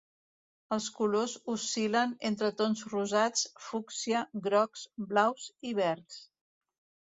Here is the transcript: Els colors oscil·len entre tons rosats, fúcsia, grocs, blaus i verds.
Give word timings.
Els 0.77 0.85
colors 0.95 1.35
oscil·len 1.53 2.15
entre 2.31 2.49
tons 2.63 2.81
rosats, 2.95 3.45
fúcsia, 3.67 4.25
grocs, 4.49 4.89
blaus 5.13 5.49
i 5.73 5.79
verds. 5.85 6.21